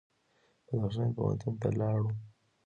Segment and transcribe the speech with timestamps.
[0.67, 2.09] بدخشان پوهنتون ته لاړو.